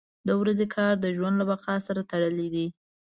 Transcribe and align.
•د 0.27 0.29
ورځې 0.41 0.65
کار 0.75 0.93
د 0.99 1.05
ژوند 1.15 1.35
له 1.41 1.45
بقا 1.51 1.75
سره 1.87 2.07
تړلی 2.11 2.47
دی. 2.55 2.67